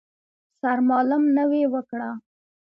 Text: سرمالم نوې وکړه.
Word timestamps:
سرمالم 0.61 1.23
نوې 1.37 1.63
وکړه. 1.73 2.09